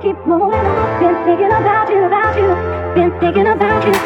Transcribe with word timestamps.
keep 0.00 0.16
moving 0.26 0.54
on. 0.54 1.00
Been 1.00 1.24
thinking 1.24 1.46
about 1.46 1.88
you, 1.90 2.04
about 2.04 2.36
you. 2.38 2.48
Been 2.94 3.20
thinking 3.20 3.46
about 3.46 3.84
you. 3.86 3.97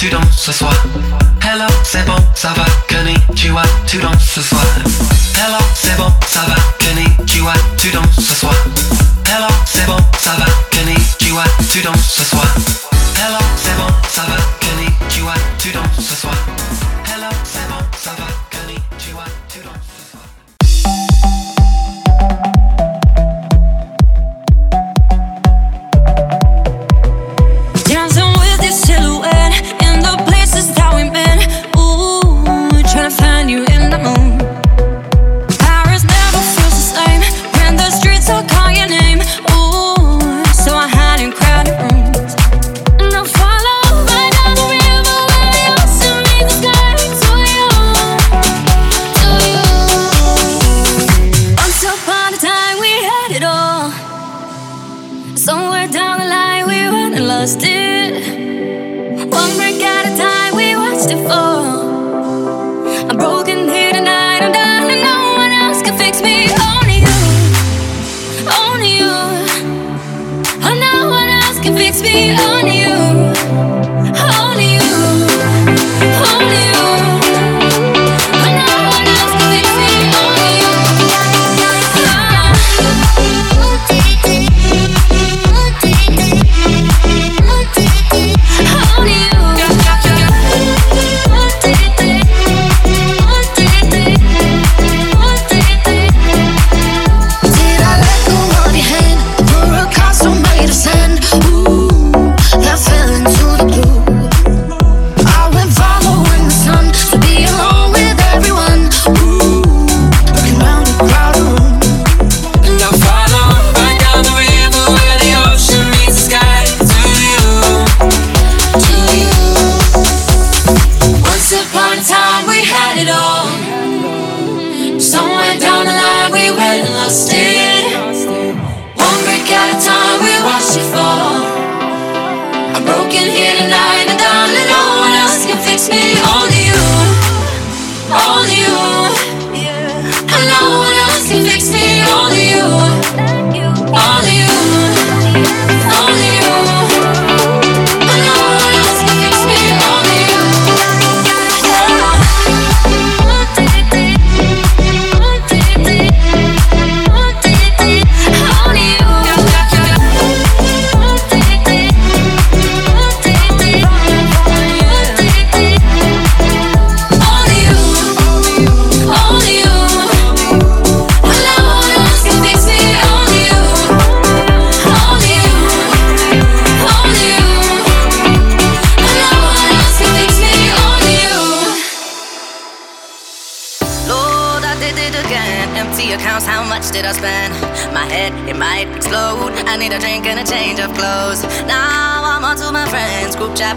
tu 0.00 0.08
danses 0.08 0.22
ce 0.34 0.50
soir. 0.50 0.72
Hello, 1.42 1.66
c'est 1.84 2.06
bon, 2.06 2.16
ça 2.34 2.54
va, 2.56 2.64
Konnichiwa, 2.88 3.26
tu 3.36 3.48
vois, 3.50 3.62
tu 3.86 3.98
danses 3.98 4.30
ce 4.34 4.40
soir. 4.40 4.64
Hello, 5.34 5.58
c'est 5.74 5.94
bon, 5.98 6.10
ça 6.26 6.40
va, 6.48 6.54
Konnichiwa, 6.78 7.26
tu 7.26 7.38
vois, 7.40 7.52
tu 7.76 7.90
danses 7.90 8.06
ce 8.16 8.34
soir. 8.34 8.54
Hello, 9.26 9.46
c'est 9.66 9.84
bon, 9.84 9.98
ça 10.18 10.30
va, 10.38 10.46
Konnichiwa, 10.72 11.44
tu 11.70 11.82
danses 11.82 12.14
ce 12.16 12.24
soir. 12.24 12.46
Hello, 13.16 13.44
c'est 13.62 13.76
bon 13.76 13.89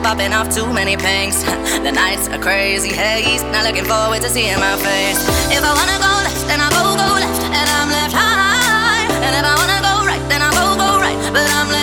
popping 0.04 0.34
off 0.34 0.54
too 0.54 0.68
many 0.72 0.98
pinks. 0.98 1.44
The 1.86 1.92
nights 1.92 2.28
are 2.28 2.38
crazy 2.38 2.92
haze, 2.94 3.42
not 3.56 3.64
looking 3.64 3.86
forward 3.86 4.22
to 4.22 4.30
seeing 4.30 4.60
my 4.60 4.76
face. 4.78 5.20
If 5.50 5.64
I 5.64 5.72
wanna 5.80 5.98
go 5.98 6.12
left, 6.28 6.44
then 6.46 6.60
I 6.60 6.70
go 6.76 6.84
go 7.02 7.10
left, 7.24 7.42
and 7.58 7.68
I'm 7.78 7.90
left 7.90 8.14
high. 8.14 9.08
And 9.26 9.34
if 9.40 9.46
I 9.52 9.56
wanna 9.56 9.80
go 9.88 10.06
right, 10.06 10.24
then 10.28 10.42
I 10.42 10.52
go 10.52 10.76
go 10.76 10.90
right, 11.00 11.18
but 11.32 11.48
I'm 11.58 11.70
left 11.72 11.83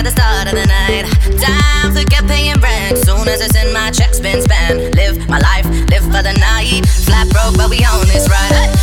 at 0.00 0.04
the 0.04 0.10
start 0.10 0.48
of 0.48 0.54
the 0.54 0.66
night. 0.66 1.04
Time 1.40 1.94
to 1.94 2.04
get 2.04 2.26
paying 2.26 2.58
rent. 2.60 2.96
Soon 2.98 3.28
as 3.28 3.40
it's 3.40 3.56
in 3.56 3.72
my 3.72 3.90
check's 3.90 4.18
been 4.18 4.40
spent. 4.40 4.94
Live 4.94 5.28
my 5.28 5.38
life, 5.38 5.66
live 5.90 6.04
for 6.04 6.22
the 6.22 6.32
night. 6.40 6.86
Flat 7.04 7.28
broke, 7.28 7.56
but 7.56 7.68
we 7.68 7.84
own 7.84 8.06
this 8.06 8.28
ride. 8.28 8.79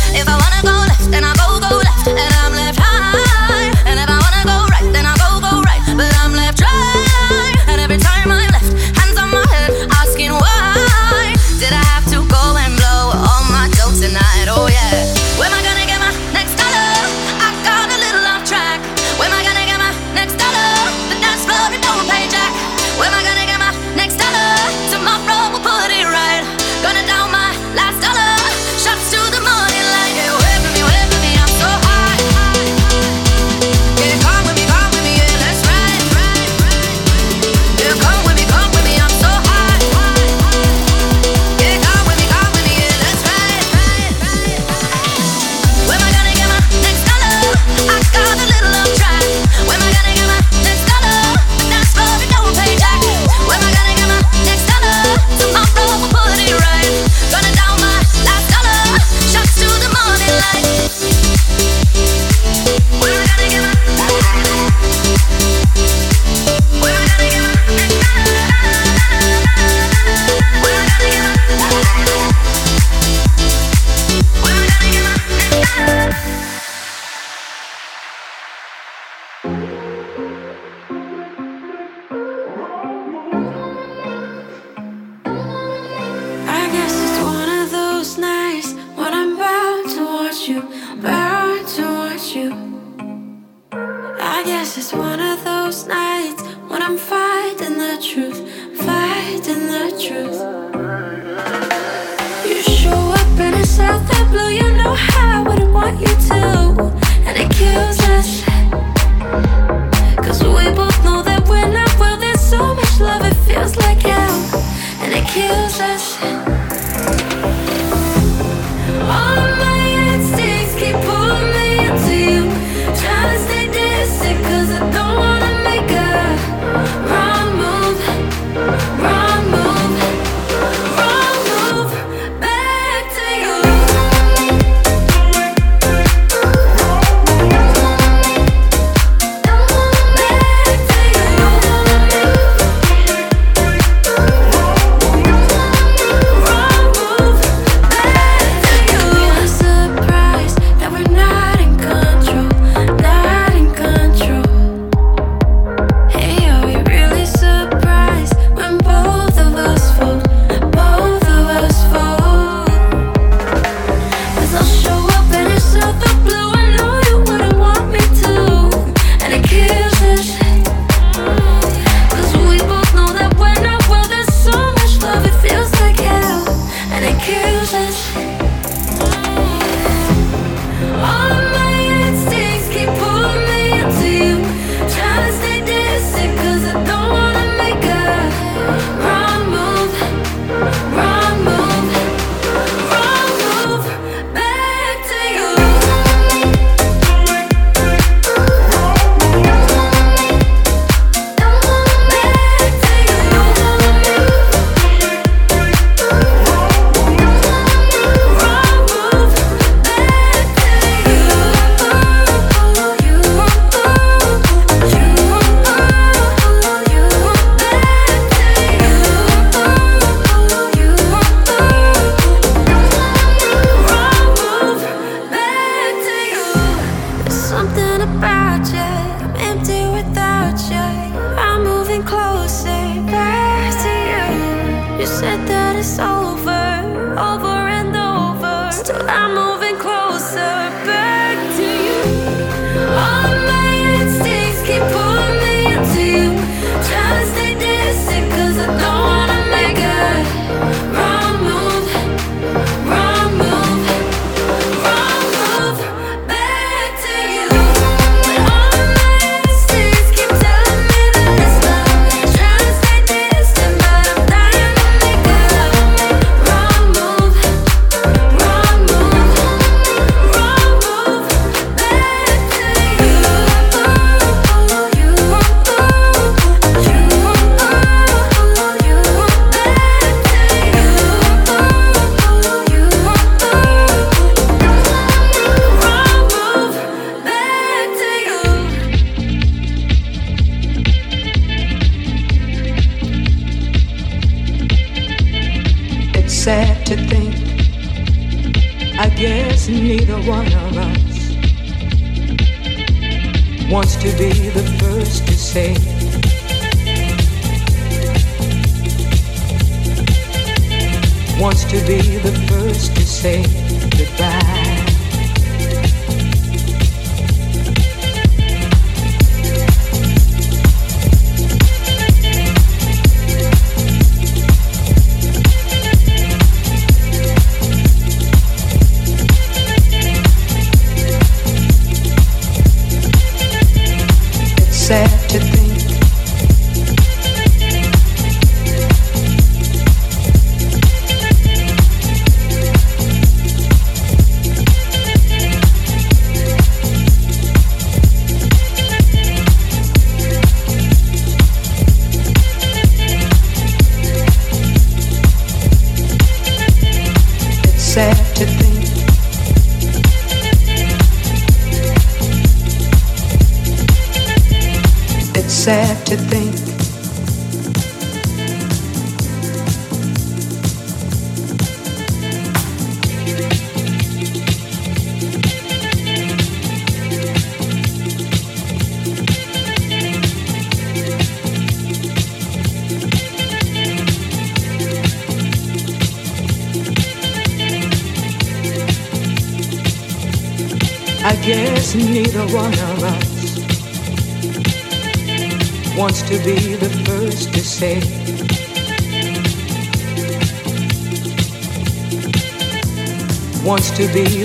To 403.98 404.06
be 404.12 404.37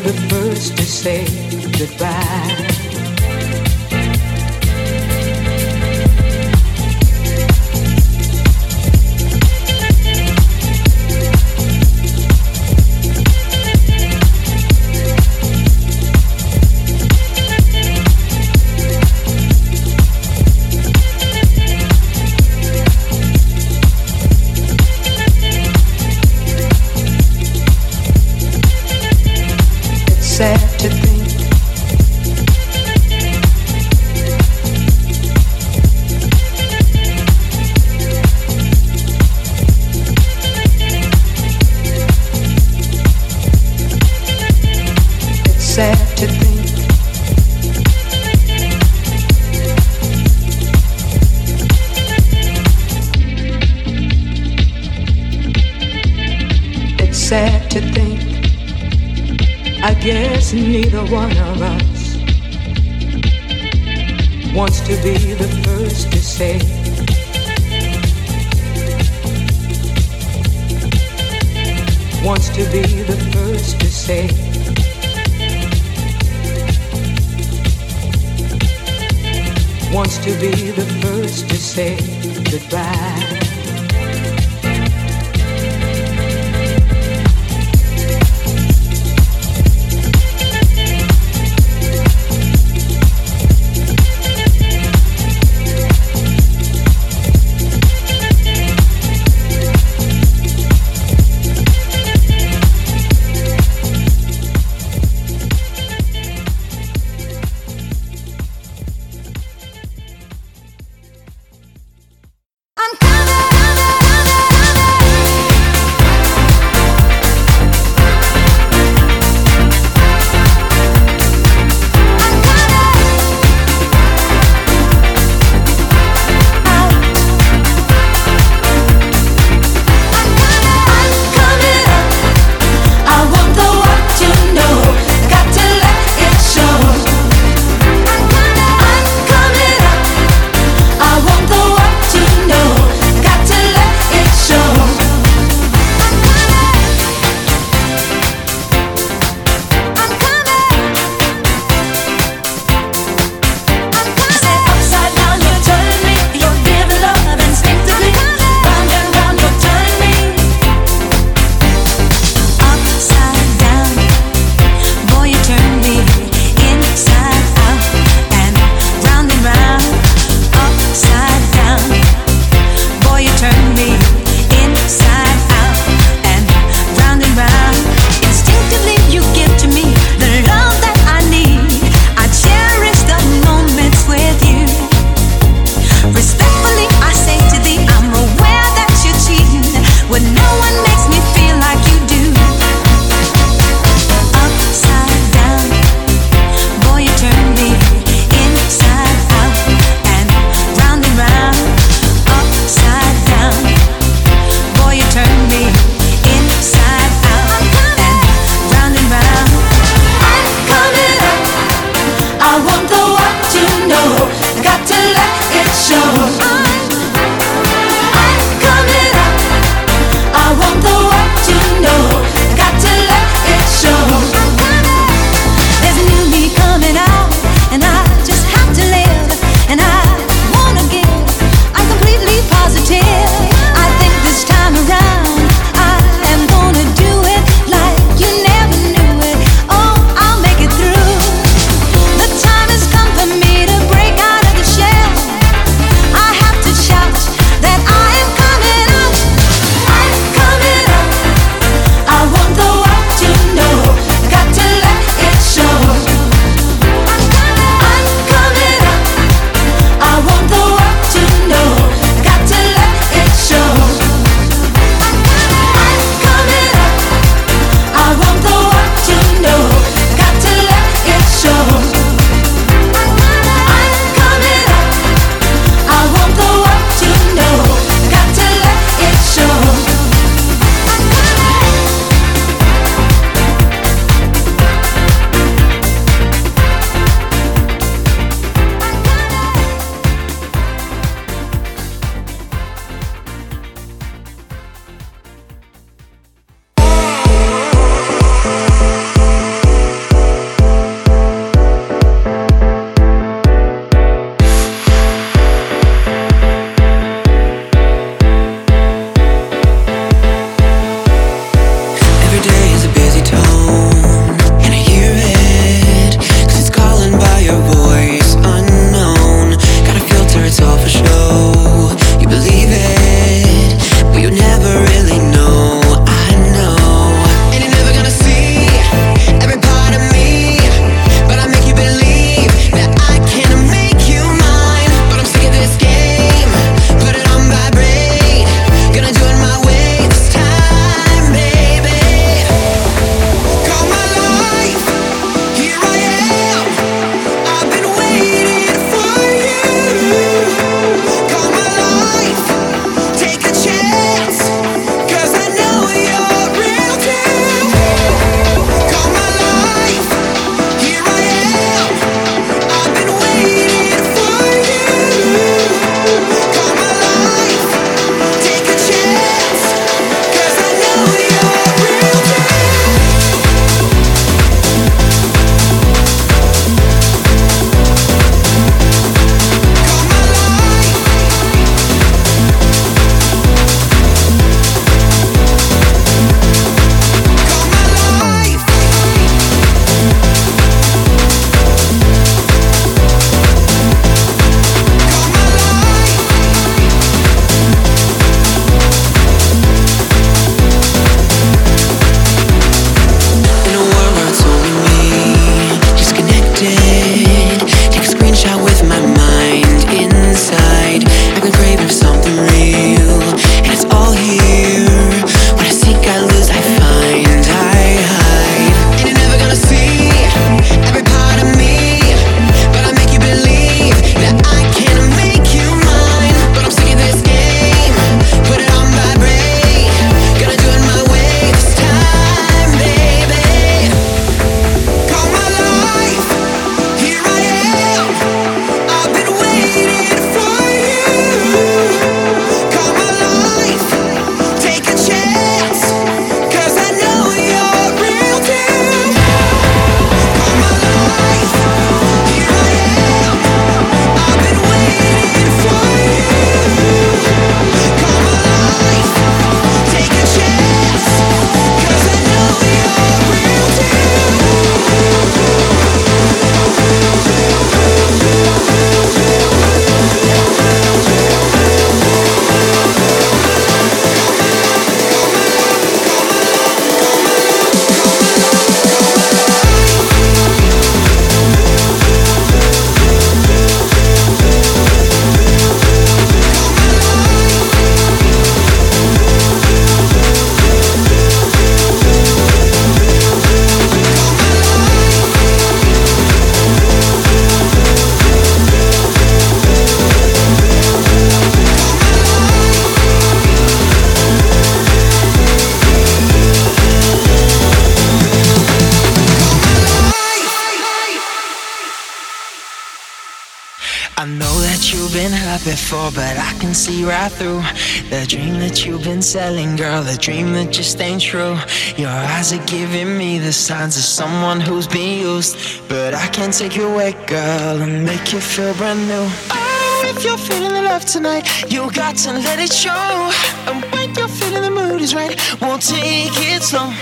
through 517.43 517.61
the 518.09 518.25
dream 518.25 518.57
that 518.59 518.85
you've 518.85 519.03
been 519.03 519.21
selling, 519.21 519.75
girl. 519.75 520.01
The 520.01 520.17
dream 520.17 520.53
that 520.53 520.71
just 520.71 520.99
ain't 521.01 521.21
true. 521.21 521.57
Your 521.97 522.09
eyes 522.09 522.53
are 522.53 522.65
giving 522.65 523.17
me 523.17 523.37
the 523.37 523.51
signs 523.51 523.97
of 523.97 524.03
someone 524.03 524.61
who's 524.61 524.87
been 524.87 525.19
used, 525.19 525.57
but 525.89 526.13
I 526.13 526.27
can 526.27 526.51
take 526.51 526.75
you 526.77 526.87
away, 526.87 527.11
girl, 527.27 527.81
and 527.81 528.05
make 528.05 528.31
you 528.31 528.39
feel 528.39 528.73
brand 528.75 529.07
new. 529.09 529.25
Oh, 529.51 530.11
if 530.11 530.23
you're 530.23 530.37
feeling 530.37 530.73
the 530.73 530.83
love 530.83 531.05
tonight, 531.05 531.43
you 531.69 531.91
got 531.91 532.15
to 532.23 532.31
let 532.31 532.59
it 532.59 532.71
show. 532.71 533.31
And 533.67 533.83
when 533.91 534.15
you're 534.15 534.35
feeling 534.39 534.61
the 534.61 534.71
mood 534.71 535.01
is 535.01 535.13
right, 535.13 535.35
won't 535.61 535.81
take 535.81 536.37
it 536.53 536.63
slow 536.63 536.93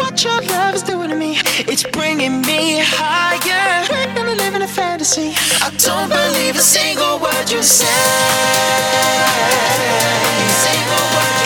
what 0.00 0.24
your 0.24 0.40
love 0.56 0.74
is 0.74 0.82
doing 0.82 1.08
to 1.10 1.16
me. 1.16 1.36
It's 1.70 1.84
bringing 1.84 2.40
me 2.42 2.80
higher. 2.80 3.29
I 5.12 5.70
don't 5.78 6.08
believe 6.08 6.54
a 6.54 6.60
single 6.60 7.18
word 7.18 7.50
you 7.50 7.62
say. 7.64 7.84
Single 10.62 11.06
word 11.16 11.39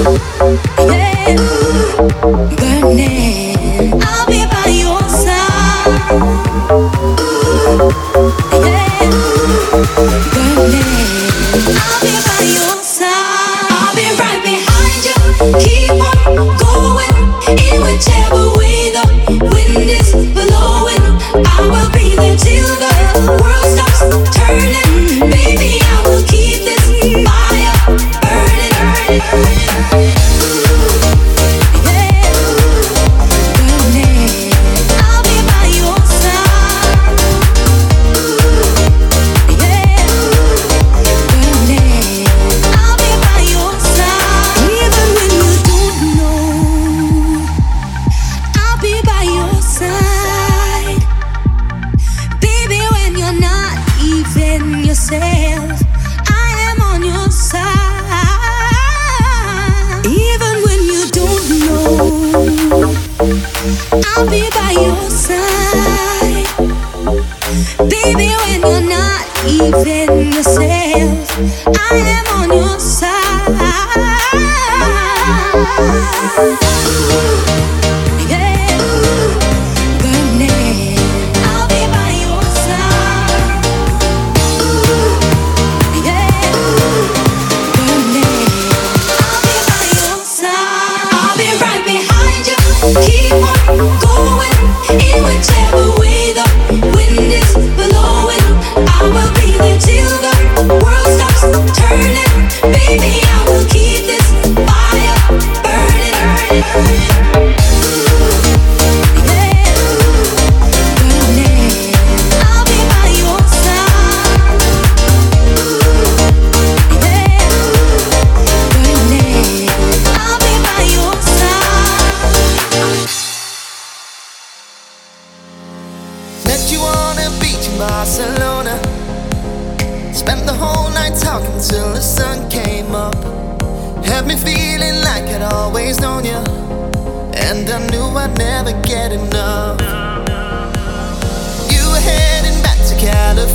Yeah, 0.00 1.36
ooh, 1.36 2.56
burning. 2.56 3.19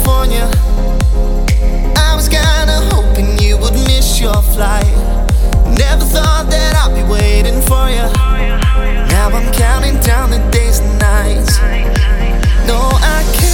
California. 0.05 0.47
I 1.97 2.13
was 2.15 2.29
kinda 2.29 2.79
hoping 2.93 3.39
you 3.39 3.57
would 3.57 3.73
miss 3.87 4.19
your 4.19 4.39
flight. 4.53 4.85
Never 5.79 6.05
thought 6.05 6.47
that 6.51 6.75
I'd 6.75 6.93
be 6.93 7.03
waiting 7.03 7.59
for 7.61 7.89
you. 7.89 8.07
Now 9.09 9.29
I'm 9.33 9.51
counting 9.53 9.99
down 10.01 10.29
the 10.29 10.39
days 10.51 10.79
and 10.79 10.99
nights. 10.99 11.59
No, 12.67 12.77
I 13.01 13.23
can't. 13.33 13.44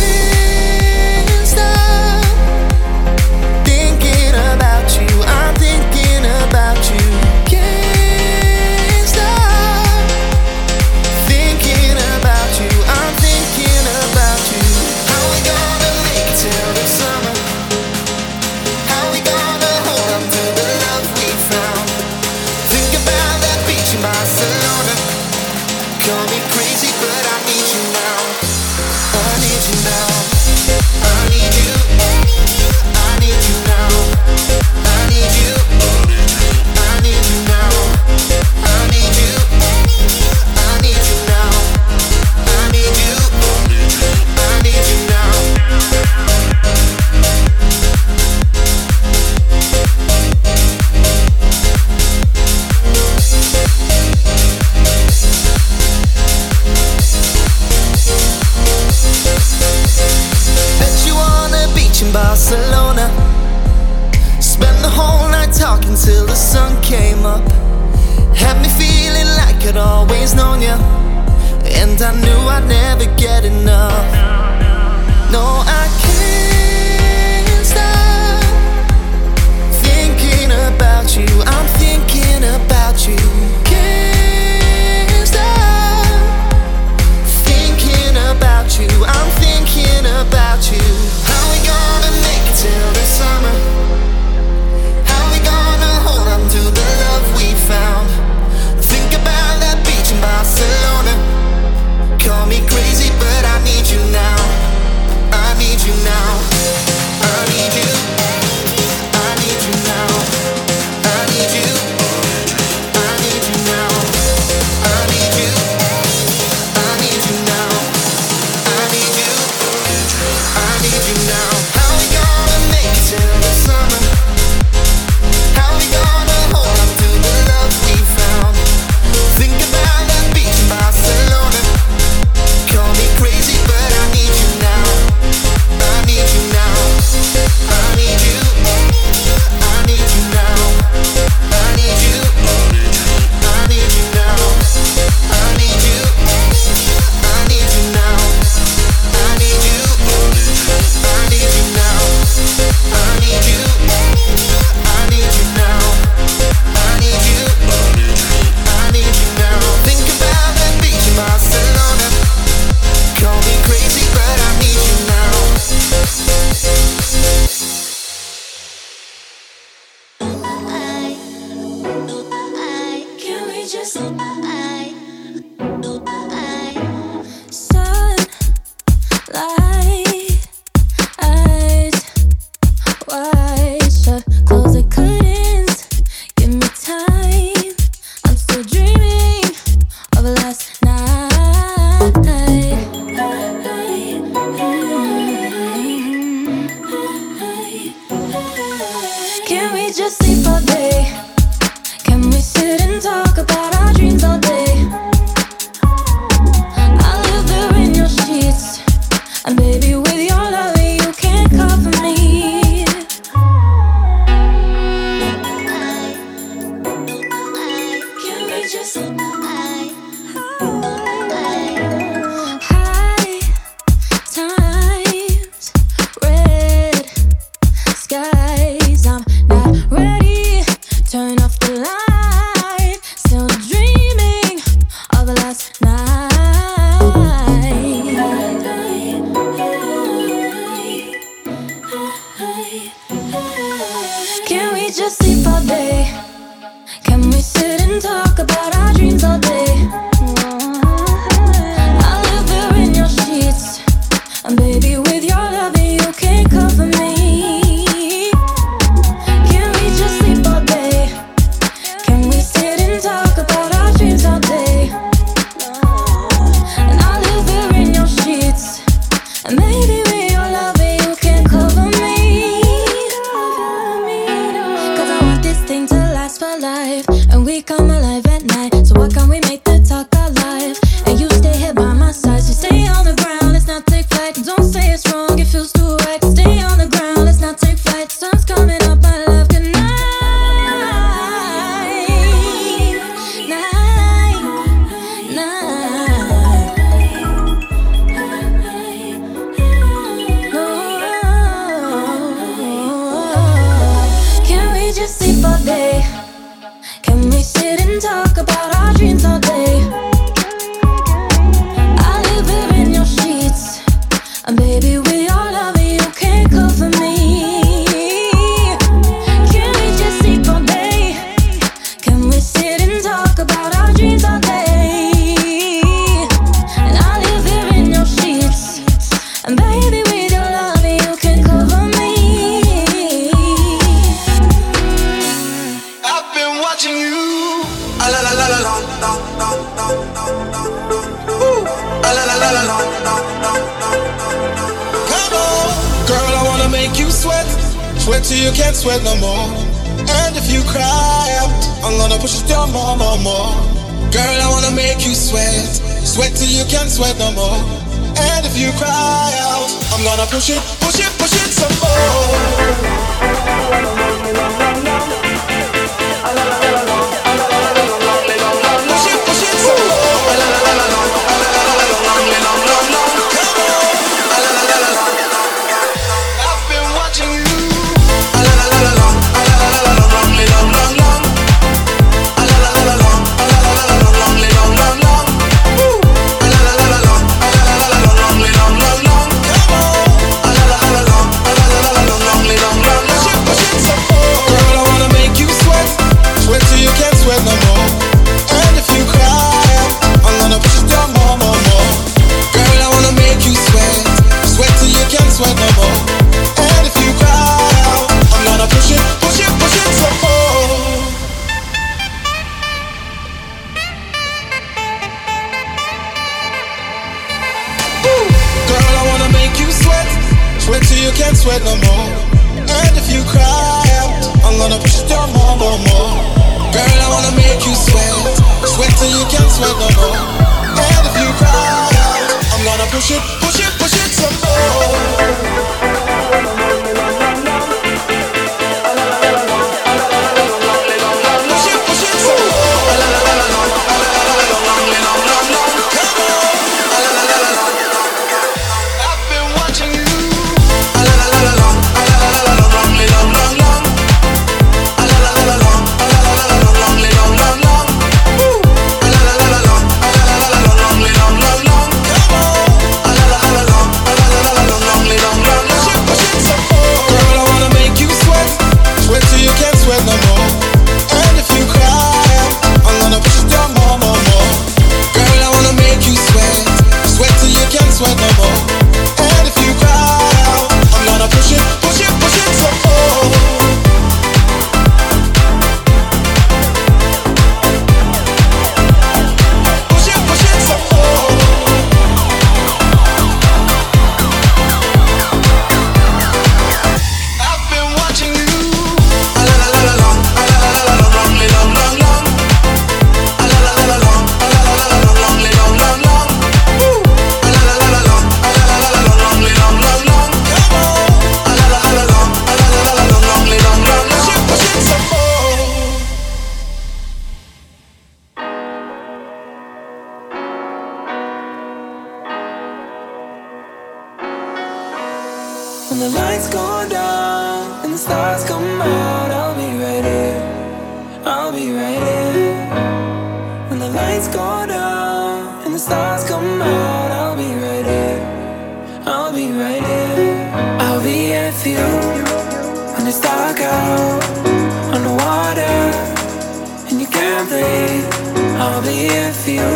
with 549.31 549.47
you 549.47 549.71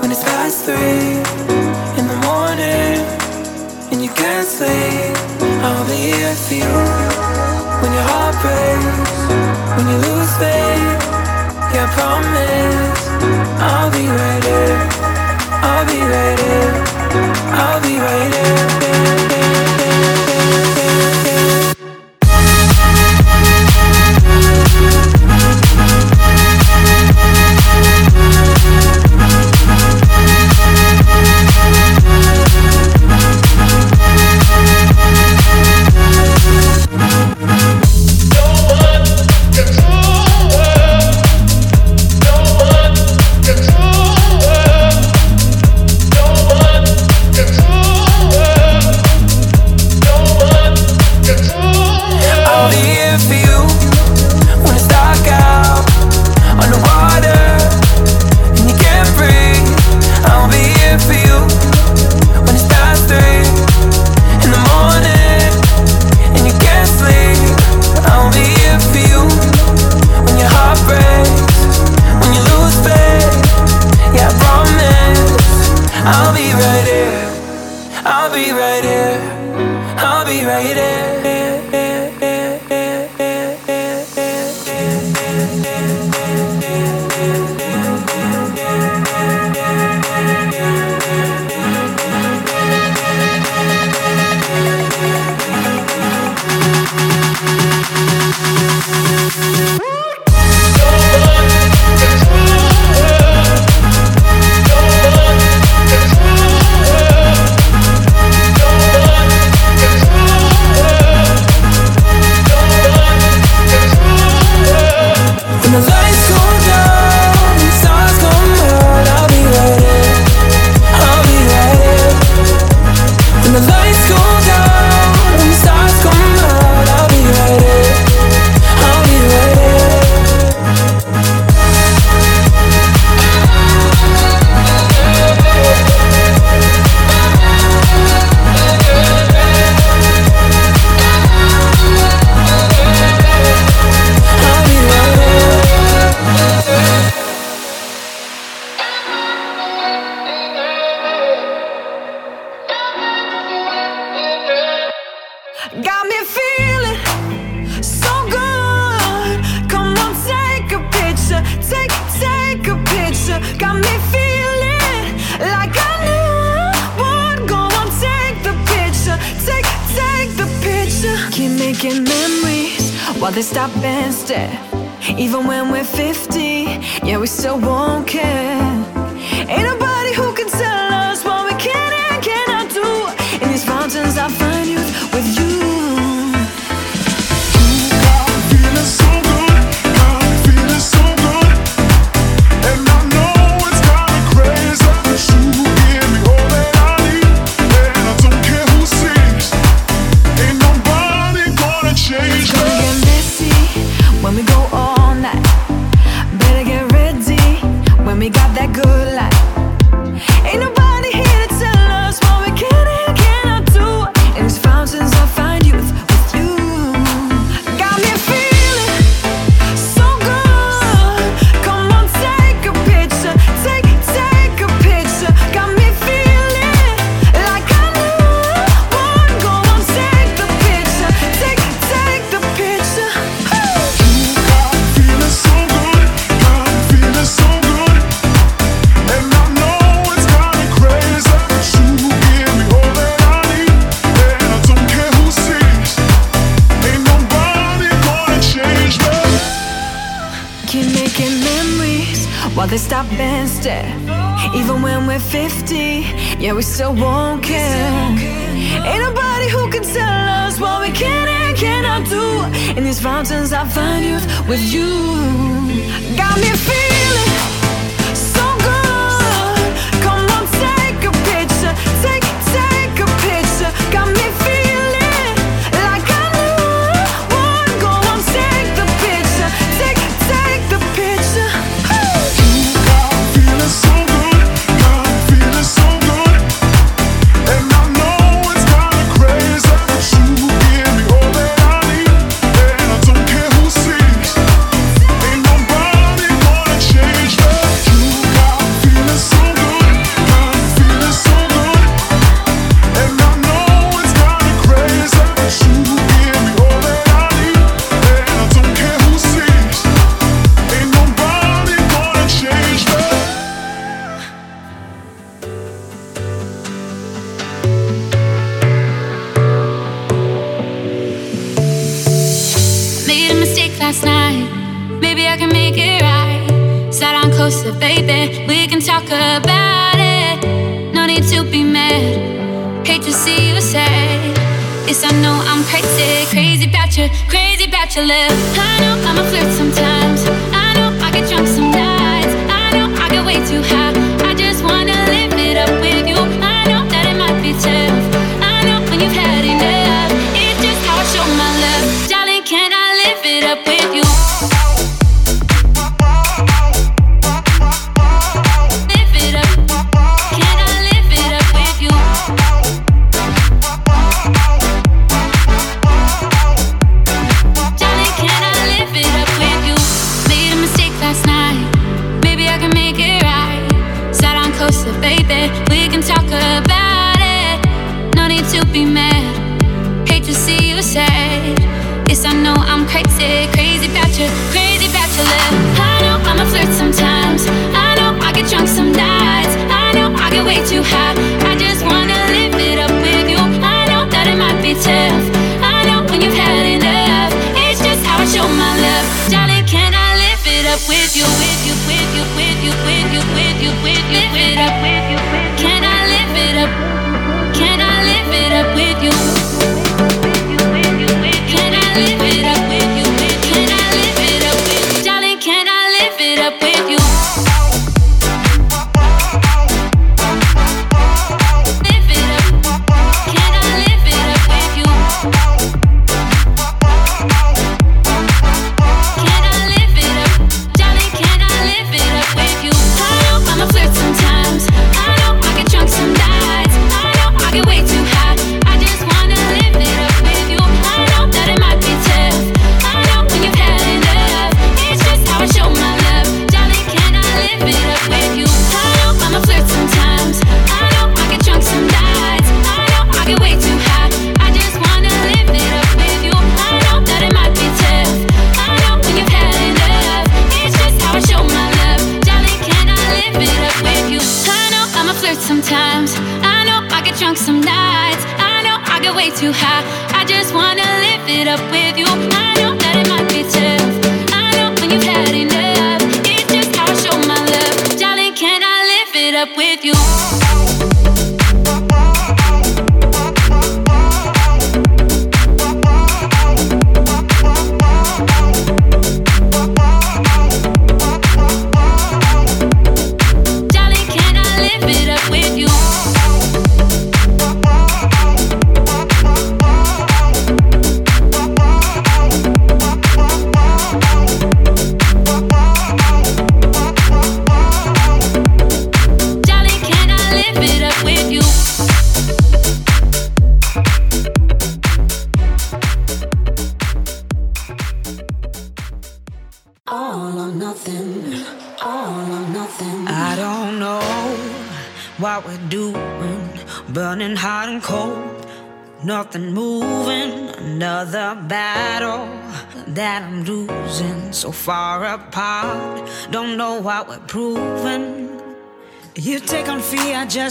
when 0.00 0.12
it's 0.12 0.22
past 0.22 0.64
three 0.64 1.18
in 1.98 2.04
the 2.12 2.18
morning 2.28 3.02
and 3.90 3.98
you 4.00 4.10
can't 4.10 4.46
sleep. 4.46 5.16
I'll 5.66 5.84
be 5.90 5.98
here 6.14 6.34
for 6.44 6.54
you 6.62 6.74
when 7.80 7.90
your 7.98 8.06
heart 8.12 8.36
breaks, 8.44 9.16
when 9.74 9.86
you 9.90 9.98
lose 10.06 10.32
faith. 10.38 11.02
Yeah, 11.72 11.86
I 11.86 11.94
promise 11.98 13.00
I'll 13.70 13.90
be 13.90 14.06
right 14.20 14.44
here. 14.50 14.78
I'll 15.68 15.86
be 15.92 16.00
right 16.14 16.38
here. 16.46 16.72
I'll 17.60 17.80
be 17.82 17.94
right 17.98 18.34
here. 18.34 18.74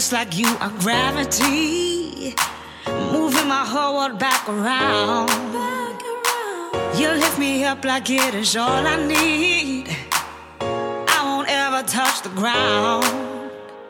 Just 0.04 0.12
like 0.12 0.36
you 0.36 0.48
are 0.60 0.74
gravity, 0.80 2.34
moving 3.10 3.48
my 3.48 3.64
whole 3.64 3.96
world 3.96 4.18
back 4.18 4.46
around. 4.46 5.30
You 6.98 7.08
lift 7.08 7.38
me 7.38 7.64
up 7.64 7.82
like 7.86 8.10
it 8.10 8.34
is 8.34 8.54
all 8.54 8.86
I 8.86 8.96
need. 8.96 9.96
I 10.60 11.20
won't 11.24 11.48
ever 11.48 11.82
touch 11.88 12.20
the 12.20 12.28
ground. 12.40 13.06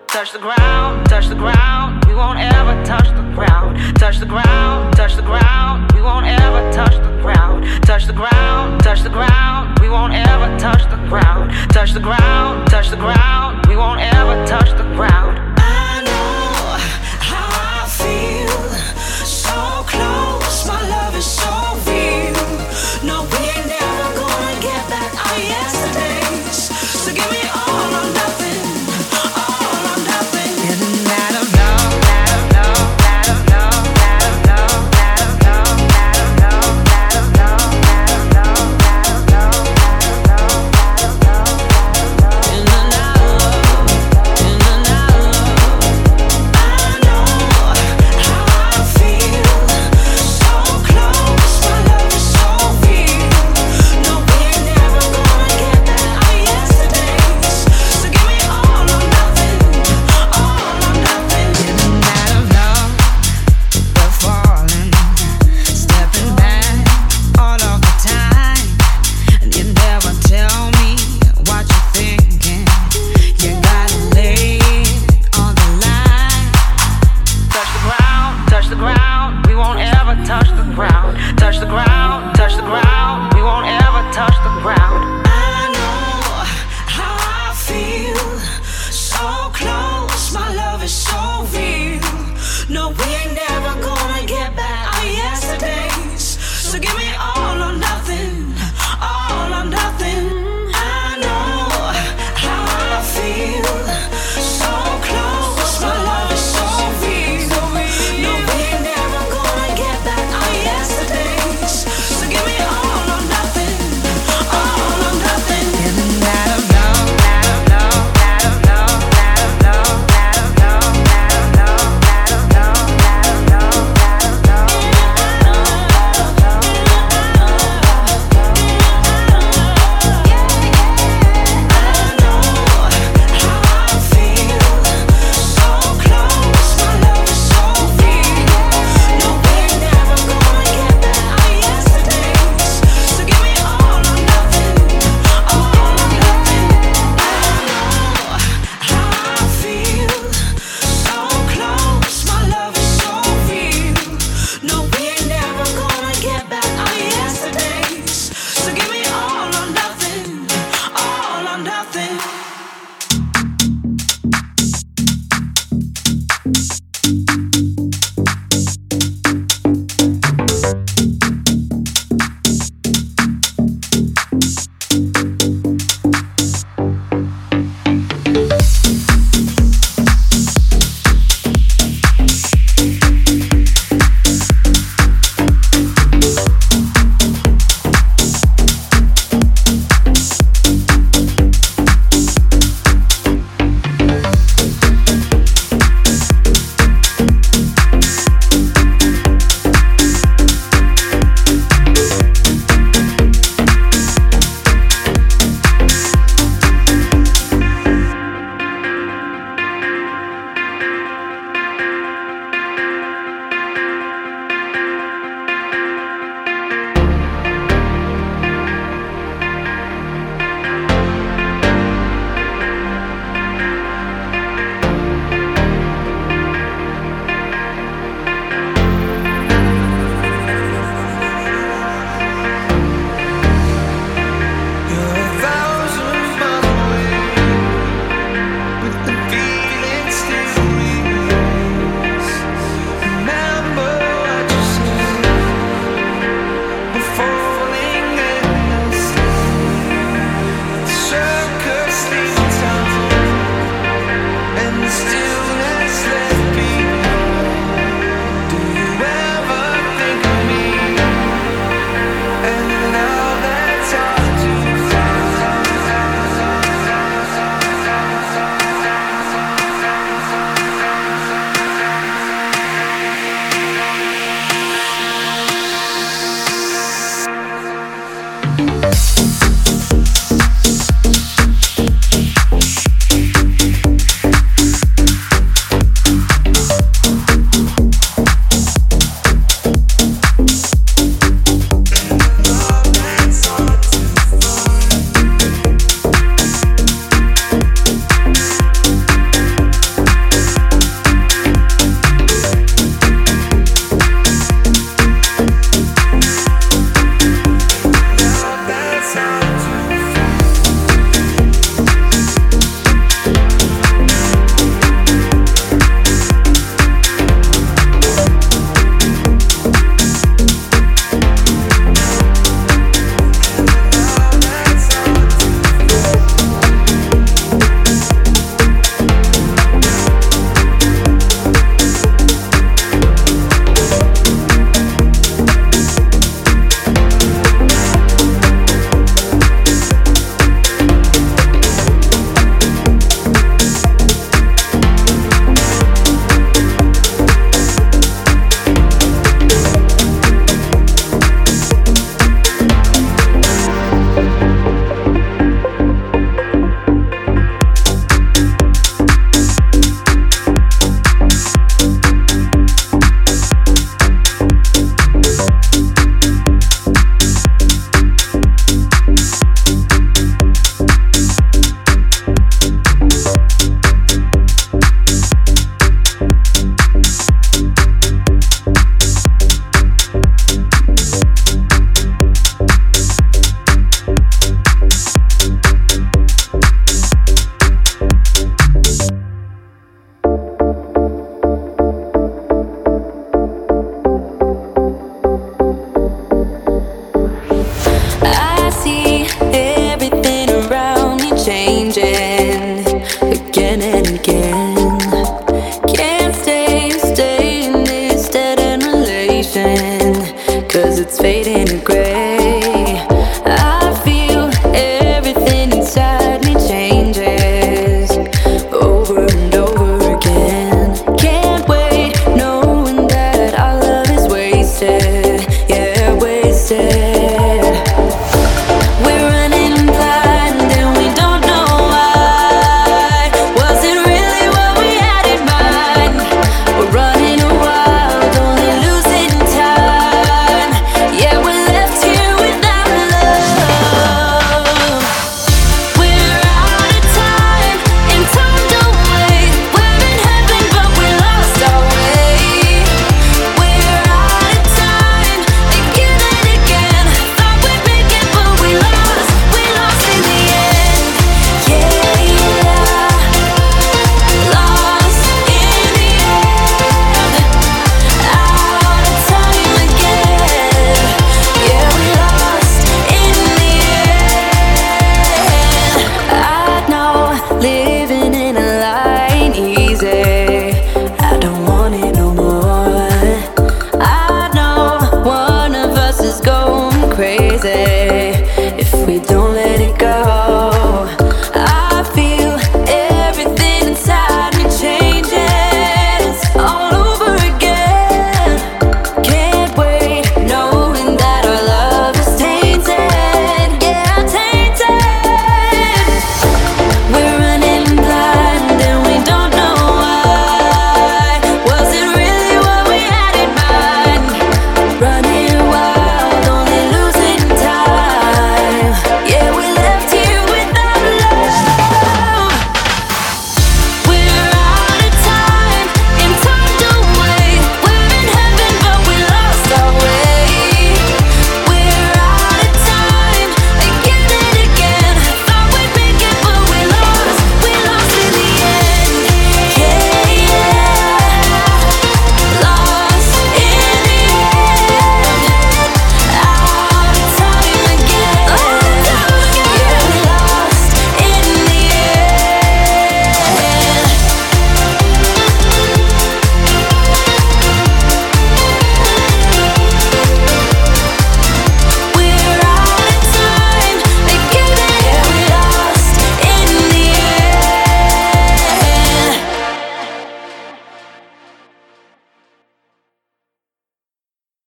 Touch 0.06 0.30
the 0.30 0.38
ground, 0.38 1.04
touch 1.08 1.26
the 1.26 1.34
ground. 1.34 2.04
We 2.06 2.14
won't 2.14 2.38
ever 2.38 2.74
touch 2.84 3.08
the 3.08 3.26
ground. 3.34 3.76
Touch 3.98 4.20
the 4.20 4.26
ground, 4.26 4.94
touch 4.94 5.16
the 5.16 5.22
ground. 5.22 5.90
We 5.94 6.00
won't 6.00 6.26
ever 6.26 6.62
touch 6.70 6.94
the 6.94 7.10
ground. 7.22 7.64
Touch 7.82 8.06
the 8.06 8.12
ground, 8.12 8.84
touch 8.84 9.02
the 9.02 9.10
ground. 9.10 9.80
We 9.80 9.88
won't 9.88 10.14
ever 10.14 10.56
touch 10.60 10.84
the 10.84 11.00
ground. 11.08 11.50
Touch 11.72 11.92
the 11.92 11.98
ground, 11.98 12.70
touch 12.70 12.90
the 12.90 13.02
ground. 13.04 13.66
We 13.66 13.74
won't 13.74 14.00
ever 14.00 14.46
touch 14.46 14.70
the 14.78 14.84
ground. 14.94 15.43